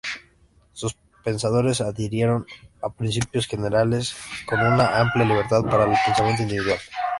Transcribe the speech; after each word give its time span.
Sus 0.73 0.97
pensadores 1.23 1.79
adhirieron 1.79 2.47
a 2.81 2.89
principios 2.91 3.45
generales 3.45 4.15
con 4.49 4.59
una 4.59 4.99
amplia 4.99 5.25
libertad 5.27 5.61
para 5.65 5.83
el 5.85 5.95
pensamiento 6.07 6.41
individual. 6.41 6.79